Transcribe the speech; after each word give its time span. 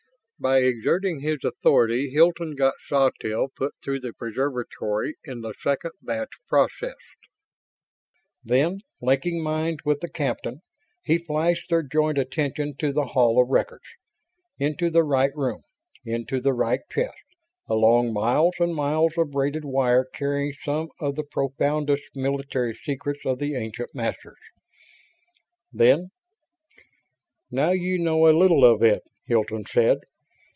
By 0.39 0.61
exerting 0.63 1.19
his 1.19 1.43
authority, 1.43 2.09
Hilton 2.09 2.55
got 2.55 2.73
Sawtelle 2.87 3.49
put 3.55 3.75
through 3.83 3.99
the 3.99 4.11
"Preservatory" 4.11 5.13
in 5.23 5.41
the 5.41 5.53
second 5.61 5.91
batch 6.01 6.31
processed. 6.47 7.27
Then, 8.43 8.79
linking 9.03 9.43
minds 9.43 9.85
with 9.85 9.99
the 9.99 10.09
captain, 10.09 10.61
he 11.03 11.19
flashed 11.19 11.69
their 11.69 11.83
joint 11.83 12.17
attention 12.17 12.73
to 12.79 12.91
the 12.91 13.05
Hall 13.13 13.39
of 13.39 13.49
Records. 13.49 13.85
Into 14.57 14.89
the 14.89 15.03
right 15.03 15.29
room; 15.35 15.61
into 16.05 16.41
the 16.41 16.53
right 16.53 16.81
chest; 16.89 17.21
along 17.69 18.11
miles 18.11 18.55
and 18.57 18.73
miles 18.73 19.13
of 19.19 19.29
braided 19.29 19.63
wire 19.63 20.05
carrying 20.11 20.53
some 20.63 20.89
of 20.99 21.13
the 21.13 21.23
profoundest 21.23 22.15
military 22.15 22.73
secrets 22.73 23.23
of 23.27 23.37
the 23.37 23.55
ancient 23.55 23.93
Masters. 23.93 24.39
Then: 25.71 26.09
"Now 27.51 27.69
you 27.73 27.99
know 27.99 28.27
a 28.27 28.33
little 28.35 28.65
of 28.65 28.81
it," 28.81 29.03
Hilton 29.27 29.65
said. 29.65 29.99